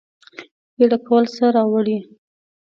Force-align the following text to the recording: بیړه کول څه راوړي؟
بیړه 0.77 0.97
کول 1.07 1.23
څه 1.35 1.45
راوړي؟ 1.55 1.97